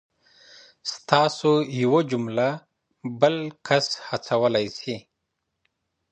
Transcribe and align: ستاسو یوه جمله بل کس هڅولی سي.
ستاسو 0.93 1.51
یوه 1.81 2.01
جمله 2.11 2.49
بل 3.21 3.35
کس 3.67 3.85
هڅولی 4.07 4.67
سي. 4.79 4.95